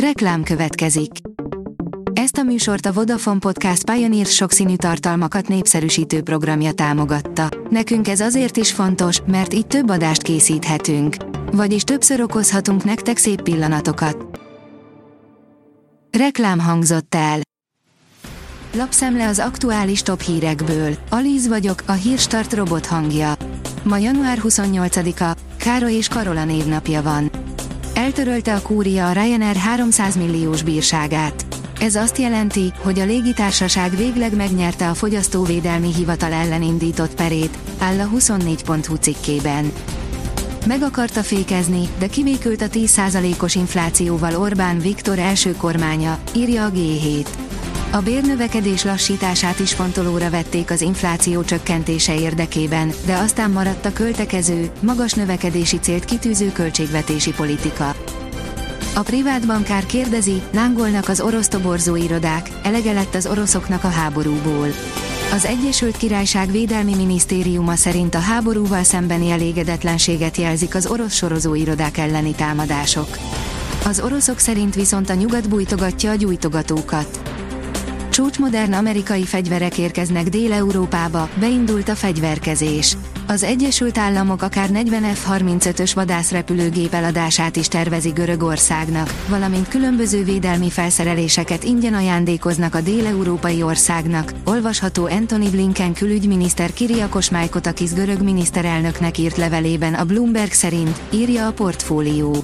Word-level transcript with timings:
Reklám 0.00 0.42
következik. 0.42 1.10
Ezt 2.12 2.36
a 2.38 2.42
műsort 2.42 2.86
a 2.86 2.92
Vodafone 2.92 3.38
Podcast 3.38 3.90
Pioneer 3.90 4.26
sokszínű 4.26 4.76
tartalmakat 4.76 5.48
népszerűsítő 5.48 6.22
programja 6.22 6.72
támogatta. 6.72 7.48
Nekünk 7.70 8.08
ez 8.08 8.20
azért 8.20 8.56
is 8.56 8.72
fontos, 8.72 9.20
mert 9.26 9.54
így 9.54 9.66
több 9.66 9.90
adást 9.90 10.22
készíthetünk. 10.22 11.16
Vagyis 11.52 11.82
többször 11.82 12.20
okozhatunk 12.20 12.84
nektek 12.84 13.16
szép 13.16 13.42
pillanatokat. 13.42 14.40
Reklám 16.18 16.58
hangzott 16.58 17.14
el. 17.14 17.40
Lapszemle 18.74 19.28
az 19.28 19.38
aktuális 19.38 20.02
top 20.02 20.20
hírekből. 20.20 20.94
Alíz 21.10 21.48
vagyok, 21.48 21.82
a 21.86 21.92
hírstart 21.92 22.52
robot 22.52 22.86
hangja. 22.86 23.34
Ma 23.82 23.96
január 23.96 24.38
28-a, 24.42 25.36
Károly 25.56 25.92
és 25.92 26.08
Karola 26.08 26.44
névnapja 26.44 27.02
van. 27.02 27.30
Eltörölte 27.96 28.54
a 28.54 28.62
kúria 28.62 29.08
a 29.08 29.12
Ryanair 29.12 29.56
300 29.56 30.16
milliós 30.16 30.62
bírságát. 30.62 31.46
Ez 31.80 31.94
azt 31.94 32.18
jelenti, 32.18 32.72
hogy 32.78 32.98
a 32.98 33.04
légitársaság 33.04 33.96
végleg 33.96 34.36
megnyerte 34.36 34.88
a 34.88 34.94
Fogyasztóvédelmi 34.94 35.94
Hivatal 35.94 36.32
ellen 36.32 36.62
indított 36.62 37.14
perét, 37.14 37.58
áll 37.78 38.00
a 38.00 38.08
24.hu 38.16 38.94
cikkében. 38.94 39.72
Meg 40.66 40.82
akarta 40.82 41.22
fékezni, 41.22 41.88
de 41.98 42.06
kivékült 42.06 42.62
a 42.62 42.68
10%-os 42.68 43.54
inflációval 43.54 44.36
Orbán 44.36 44.78
Viktor 44.78 45.18
első 45.18 45.52
kormánya, 45.52 46.18
írja 46.34 46.64
a 46.64 46.70
G7. 46.70 47.26
A 47.90 48.00
bérnövekedés 48.00 48.84
lassítását 48.84 49.58
is 49.58 49.72
fontolóra 49.72 50.30
vették 50.30 50.70
az 50.70 50.80
infláció 50.80 51.44
csökkentése 51.44 52.20
érdekében, 52.20 52.92
de 53.06 53.16
aztán 53.16 53.50
maradt 53.50 53.84
a 53.84 53.92
költekező, 53.92 54.70
magas 54.80 55.12
növekedési 55.12 55.78
célt 55.78 56.04
kitűző 56.04 56.52
költségvetési 56.52 57.32
politika. 57.32 57.94
A 58.94 59.00
privát 59.00 59.46
bankár 59.46 59.86
kérdezi, 59.86 60.42
lángolnak 60.52 61.08
az 61.08 61.20
orosz 61.20 61.48
toborzó 61.48 61.96
irodák, 61.96 62.50
elege 62.62 62.92
lett 62.92 63.14
az 63.14 63.26
oroszoknak 63.26 63.84
a 63.84 63.88
háborúból. 63.88 64.68
Az 65.32 65.44
Egyesült 65.44 65.96
Királyság 65.96 66.50
Védelmi 66.50 66.94
Minisztériuma 66.94 67.74
szerint 67.74 68.14
a 68.14 68.18
háborúval 68.18 68.82
szembeni 68.82 69.30
elégedetlenséget 69.30 70.36
jelzik 70.36 70.74
az 70.74 70.86
orosz 70.86 71.14
sorozóirodák 71.14 71.98
elleni 71.98 72.32
támadások. 72.32 73.18
Az 73.84 74.00
oroszok 74.00 74.38
szerint 74.38 74.74
viszont 74.74 75.10
a 75.10 75.14
nyugat 75.14 75.48
bújtogatja 75.48 76.10
a 76.10 76.14
gyújtogatókat. 76.14 77.35
Csúcsmodern 78.16 78.72
amerikai 78.72 79.24
fegyverek 79.24 79.78
érkeznek 79.78 80.28
Dél-Európába, 80.28 81.28
beindult 81.40 81.88
a 81.88 81.94
fegyverkezés. 81.94 82.96
Az 83.26 83.42
Egyesült 83.42 83.98
Államok 83.98 84.42
akár 84.42 84.70
40 84.70 85.02
F-35-ös 85.14 85.90
vadászrepülőgép 85.94 86.94
eladását 86.94 87.56
is 87.56 87.68
tervezi 87.68 88.10
Görögországnak, 88.10 89.14
valamint 89.28 89.68
különböző 89.68 90.24
védelmi 90.24 90.70
felszereléseket 90.70 91.64
ingyen 91.64 91.94
ajándékoznak 91.94 92.74
a 92.74 92.80
dél-európai 92.80 93.62
országnak, 93.62 94.32
olvasható 94.44 95.06
Anthony 95.06 95.50
Blinken 95.50 95.92
külügyminiszter 95.92 96.72
Kiriakos 96.72 97.30
Májkotakis 97.30 97.92
görög 97.92 98.22
miniszterelnöknek 98.22 99.18
írt 99.18 99.36
levelében 99.36 99.94
a 99.94 100.04
Bloomberg 100.04 100.52
szerint, 100.52 101.00
írja 101.10 101.46
a 101.46 101.52
portfólió. 101.52 102.36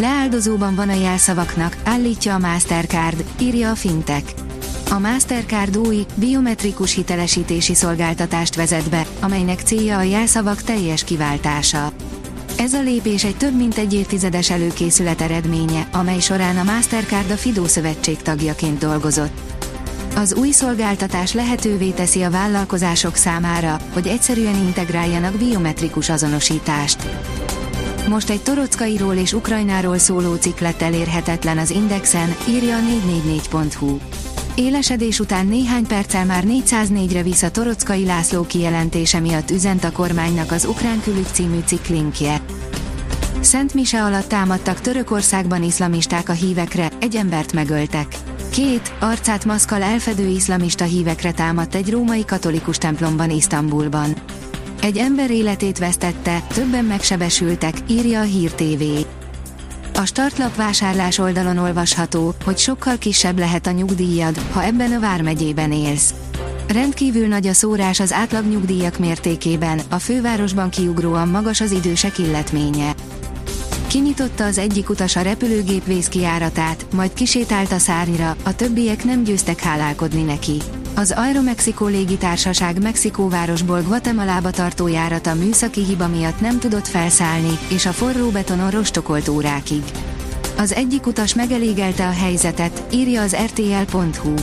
Leáldozóban 0.00 0.74
van 0.74 0.88
a 0.88 1.00
jelszavaknak, 1.00 1.76
állítja 1.84 2.34
a 2.34 2.38
Mastercard, 2.38 3.24
írja 3.40 3.70
a 3.70 3.74
Fintech. 3.74 4.46
A 4.90 4.98
Mastercard 4.98 5.76
új, 5.76 6.06
biometrikus 6.14 6.94
hitelesítési 6.94 7.74
szolgáltatást 7.74 8.54
vezet 8.54 8.90
be, 8.90 9.06
amelynek 9.20 9.60
célja 9.60 9.98
a 9.98 10.02
jelszavak 10.02 10.62
teljes 10.62 11.04
kiváltása. 11.04 11.92
Ez 12.58 12.72
a 12.72 12.82
lépés 12.82 13.24
egy 13.24 13.36
több 13.36 13.56
mint 13.56 13.76
egy 13.76 13.94
évtizedes 13.94 14.50
előkészület 14.50 15.20
eredménye, 15.20 15.88
amely 15.92 16.20
során 16.20 16.56
a 16.56 16.62
Mastercard 16.62 17.30
a 17.30 17.36
Fidó 17.36 17.66
Szövetség 17.66 18.16
tagjaként 18.22 18.78
dolgozott. 18.78 19.40
Az 20.16 20.34
új 20.34 20.50
szolgáltatás 20.50 21.32
lehetővé 21.32 21.90
teszi 21.90 22.22
a 22.22 22.30
vállalkozások 22.30 23.16
számára, 23.16 23.80
hogy 23.92 24.06
egyszerűen 24.06 24.54
integráljanak 24.54 25.34
biometrikus 25.34 26.08
azonosítást. 26.08 27.08
Most 28.08 28.30
egy 28.30 28.42
torockairól 28.42 29.14
és 29.14 29.32
Ukrajnáról 29.32 29.98
szóló 29.98 30.34
cikk 30.34 30.58
lett 30.58 30.82
elérhetetlen 30.82 31.58
az 31.58 31.70
Indexen, 31.70 32.34
írja 32.48 32.76
a 32.76 32.80
444.hu. 32.80 33.98
Élesedés 34.58 35.20
után 35.20 35.46
néhány 35.46 35.86
perccel 35.86 36.24
már 36.24 36.44
404-re 36.46 37.22
vissza 37.22 37.50
Torockai 37.50 38.04
László 38.04 38.42
kijelentése 38.42 39.20
miatt 39.20 39.50
üzent 39.50 39.84
a 39.84 39.92
kormánynak 39.92 40.52
az 40.52 40.64
Ukrán 40.64 41.00
külügy 41.00 41.26
című 41.32 41.58
cikk 41.64 41.86
linkje. 41.86 42.40
Szent 43.40 43.74
Mise 43.74 44.02
alatt 44.02 44.28
támadtak 44.28 44.80
Törökországban 44.80 45.62
iszlamisták 45.62 46.28
a 46.28 46.32
hívekre, 46.32 46.90
egy 47.00 47.16
embert 47.16 47.52
megöltek. 47.52 48.06
Két, 48.50 48.92
arcát 49.00 49.44
maszkal 49.44 49.82
elfedő 49.82 50.26
iszlamista 50.26 50.84
hívekre 50.84 51.32
támadt 51.32 51.74
egy 51.74 51.90
római 51.90 52.24
katolikus 52.24 52.78
templomban 52.78 53.30
Isztambulban. 53.30 54.14
Egy 54.82 54.96
ember 54.96 55.30
életét 55.30 55.78
vesztette, 55.78 56.42
többen 56.54 56.84
megsebesültek, 56.84 57.74
írja 57.88 58.20
a 58.20 58.24
Hír 58.24 58.50
TV. 58.50 58.82
A 59.98 60.06
startlap 60.06 60.56
vásárlás 60.56 61.18
oldalon 61.18 61.58
olvasható, 61.58 62.34
hogy 62.44 62.58
sokkal 62.58 62.98
kisebb 62.98 63.38
lehet 63.38 63.66
a 63.66 63.70
nyugdíjad, 63.70 64.38
ha 64.52 64.64
ebben 64.64 64.92
a 64.92 65.00
vármegyében 65.00 65.72
élsz. 65.72 66.14
Rendkívül 66.68 67.26
nagy 67.26 67.46
a 67.46 67.52
szórás 67.52 68.00
az 68.00 68.12
átlag 68.12 68.44
nyugdíjak 68.44 68.98
mértékében, 68.98 69.80
a 69.90 69.98
fővárosban 69.98 70.70
kiugróan 70.70 71.28
magas 71.28 71.60
az 71.60 71.70
idősek 71.70 72.18
illetménye. 72.18 72.94
Kinyitotta 73.86 74.44
az 74.44 74.58
egyik 74.58 74.90
utas 74.90 75.16
a 75.16 75.20
repülőgép 75.20 75.84
vészkiáratát, 75.86 76.86
majd 76.94 77.12
kisétált 77.12 77.72
a 77.72 77.78
szárnyra, 77.78 78.36
a 78.42 78.54
többiek 78.54 79.04
nem 79.04 79.22
győztek 79.22 79.60
hálálkodni 79.60 80.22
neki. 80.22 80.56
Az 80.98 81.10
Aeromexico 81.16 81.86
légitársaság 81.86 82.82
Mexikóvárosból 82.82 83.82
Guatemalába 83.82 84.50
tartó 84.50 84.86
járata 84.86 85.34
műszaki 85.34 85.84
hiba 85.84 86.08
miatt 86.08 86.40
nem 86.40 86.58
tudott 86.58 86.86
felszállni, 86.86 87.58
és 87.68 87.86
a 87.86 87.92
forró 87.92 88.28
betonon 88.28 88.70
rostokolt 88.70 89.28
órákig. 89.28 89.82
Az 90.56 90.72
egyik 90.72 91.06
utas 91.06 91.34
megelégelte 91.34 92.06
a 92.06 92.10
helyzetet, 92.10 92.82
írja 92.92 93.22
az 93.22 93.36
rtl.hu. 93.36 94.34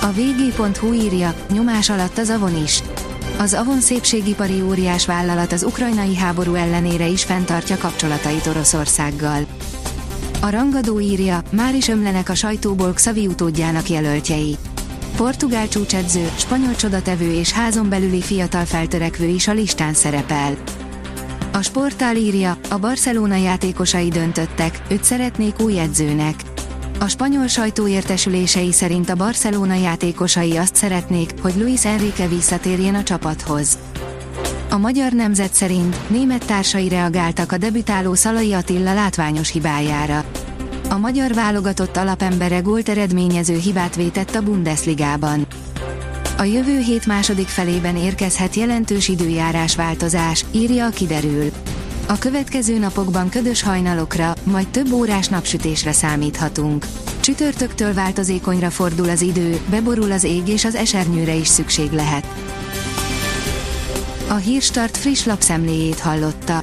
A 0.00 0.12
vg.hu 0.12 0.92
írja, 0.92 1.34
nyomás 1.52 1.90
alatt 1.90 2.18
az 2.18 2.30
Avon 2.30 2.62
is. 2.62 2.82
Az 3.38 3.54
Avon 3.54 3.80
szépségipari 3.80 4.62
óriás 4.62 5.06
vállalat 5.06 5.52
az 5.52 5.62
ukrajnai 5.62 6.16
háború 6.16 6.54
ellenére 6.54 7.06
is 7.06 7.24
fenntartja 7.24 7.76
kapcsolatait 7.76 8.46
Oroszországgal. 8.46 9.46
A 10.40 10.50
rangadó 10.50 11.00
írja, 11.00 11.42
már 11.50 11.74
is 11.74 11.88
ömlenek 11.88 12.28
a 12.28 12.34
sajtóból 12.34 12.92
Xavi 12.92 13.26
utódjának 13.26 13.88
jelöltjei. 13.88 14.56
Portugál 15.16 15.68
csúcsedző, 15.68 16.30
spanyol 16.36 16.74
csodatevő 16.74 17.32
és 17.32 17.52
házon 17.52 17.88
belüli 17.88 18.20
fiatal 18.20 18.64
feltörekvő 18.64 19.26
is 19.26 19.48
a 19.48 19.52
listán 19.52 19.94
szerepel. 19.94 20.54
A 21.52 21.62
sportál 21.62 22.16
írja, 22.16 22.58
a 22.70 22.78
Barcelona 22.78 23.36
játékosai 23.36 24.08
döntöttek, 24.08 24.82
őt 24.88 25.04
szeretnék 25.04 25.60
új 25.60 25.78
edzőnek. 25.78 26.34
A 27.00 27.08
spanyol 27.08 27.46
sajtó 27.46 27.88
értesülései 27.88 28.72
szerint 28.72 29.10
a 29.10 29.14
Barcelona 29.14 29.74
játékosai 29.74 30.56
azt 30.56 30.74
szeretnék, 30.74 31.30
hogy 31.40 31.54
Luis 31.56 31.84
Enrique 31.84 32.28
visszatérjen 32.28 32.94
a 32.94 33.02
csapathoz. 33.02 33.78
A 34.70 34.76
magyar 34.76 35.12
nemzet 35.12 35.54
szerint 35.54 36.10
német 36.10 36.46
társai 36.46 36.88
reagáltak 36.88 37.52
a 37.52 37.58
debütáló 37.58 38.14
Szalai 38.14 38.52
Attila 38.52 38.94
látványos 38.94 39.50
hibájára. 39.50 40.24
A 40.88 40.98
magyar 40.98 41.34
válogatott 41.34 41.96
alapembere 41.96 42.58
gólt 42.58 42.88
eredményező 42.88 43.56
hibát 43.56 43.96
vétett 43.96 44.34
a 44.34 44.42
Bundesligában. 44.42 45.46
A 46.38 46.42
jövő 46.42 46.78
hét 46.78 47.06
második 47.06 47.46
felében 47.46 47.96
érkezhet 47.96 48.54
jelentős 48.54 49.08
időjárás 49.08 49.76
változás, 49.76 50.44
írja 50.50 50.86
a 50.86 50.90
kiderül. 50.90 51.50
A 52.06 52.18
következő 52.18 52.78
napokban 52.78 53.28
ködös 53.28 53.62
hajnalokra, 53.62 54.34
majd 54.42 54.68
több 54.68 54.92
órás 54.92 55.28
napsütésre 55.28 55.92
számíthatunk. 55.92 56.86
Csütörtöktől 57.20 57.94
változékonyra 57.94 58.70
fordul 58.70 59.08
az 59.08 59.22
idő, 59.22 59.60
beborul 59.70 60.12
az 60.12 60.24
ég 60.24 60.48
és 60.48 60.64
az 60.64 60.74
esernyőre 60.74 61.34
is 61.34 61.48
szükség 61.48 61.90
lehet. 61.90 62.26
A 64.28 64.34
Hírstart 64.34 64.96
friss 64.96 65.24
lapszemléjét 65.24 65.98
hallotta. 65.98 66.62